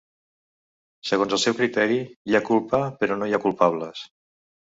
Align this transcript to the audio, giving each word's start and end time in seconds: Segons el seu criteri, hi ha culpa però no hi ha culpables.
Segons 1.09 1.35
el 1.37 1.41
seu 1.43 1.55
criteri, 1.59 1.99
hi 2.31 2.39
ha 2.39 2.41
culpa 2.49 2.81
però 3.03 3.19
no 3.21 3.29
hi 3.33 3.37
ha 3.37 3.43
culpables. 3.45 4.03